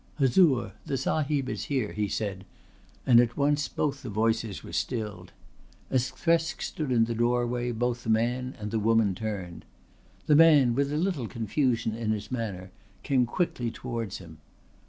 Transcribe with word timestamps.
"Huzoor, 0.17 0.71
the 0.83 0.97
Sahib 0.97 1.47
is 1.47 1.65
here," 1.65 1.91
he 1.93 2.07
said, 2.07 2.43
and 3.05 3.19
at 3.19 3.37
once 3.37 3.67
both 3.67 4.01
the 4.01 4.09
voices 4.09 4.63
were 4.63 4.73
stilled. 4.73 5.31
As 5.91 6.09
Thresk 6.09 6.63
stood 6.63 6.91
in 6.91 7.05
the 7.05 7.13
doorway 7.13 7.71
both 7.71 8.03
the 8.03 8.09
man 8.09 8.55
and 8.59 8.71
the 8.71 8.79
woman 8.79 9.13
turned. 9.13 9.63
The 10.25 10.35
man, 10.35 10.73
with 10.73 10.91
a 10.91 10.97
little 10.97 11.27
confusion 11.27 11.93
in 11.93 12.09
his 12.09 12.31
manner, 12.31 12.71
came 13.03 13.27
quickly 13.27 13.69
towards 13.69 14.17
him. 14.17 14.39